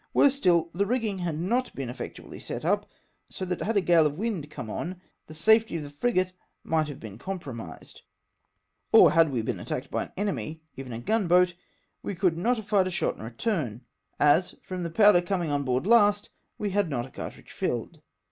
Worse 0.15 0.33
still— 0.33 0.71
the 0.73 0.87
rigging 0.87 1.19
had 1.19 1.37
not 1.37 1.75
been 1.75 1.87
effectually 1.87 2.39
set 2.39 2.65
up, 2.65 2.89
so 3.29 3.45
that 3.45 3.61
had 3.61 3.77
a 3.77 3.81
gale 3.81 4.07
of 4.07 4.17
wind 4.17 4.49
come 4.49 4.67
on, 4.67 4.99
the 5.27 5.35
safety 5.35 5.77
of 5.77 5.83
the 5.83 5.91
frigate 5.91 6.33
might 6.63 6.87
have 6.87 6.99
been 6.99 7.19
compromised; 7.19 8.01
or 8.91 9.11
had 9.11 9.29
we 9.31 9.43
been 9.43 9.59
attacked 9.59 9.91
by 9.91 10.05
an 10.05 10.11
enemy— 10.17 10.59
even 10.75 10.91
a 10.91 10.97
gun 10.97 11.27
boat— 11.27 11.53
we 12.01 12.15
could 12.15 12.35
not 12.35 12.57
have 12.57 12.65
fired 12.65 12.87
a 12.87 12.89
shot 12.89 13.15
in 13.15 13.21
return, 13.21 13.81
as, 14.19 14.55
from 14.63 14.81
the 14.81 14.89
poAvder 14.89 15.23
coming 15.23 15.51
on 15.51 15.61
board 15.63 15.85
last, 15.85 16.31
we 16.57 16.71
had 16.71 16.89
not 16.89 17.05
a 17.05 17.11
cartridge 17.11 17.51
filled. 17.51 18.01